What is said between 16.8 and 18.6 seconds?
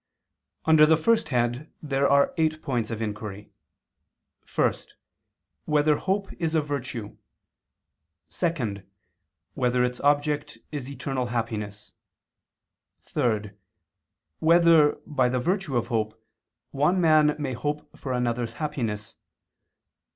man may hope for another's